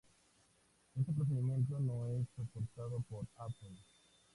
Este 0.95 1.13
procedimiento 1.13 1.79
no 1.79 2.07
es 2.07 2.27
soportado 2.35 3.01
por 3.01 3.23
Apple. 3.37 3.77